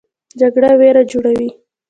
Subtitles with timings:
[0.39, 1.49] جګړه ویر جوړوي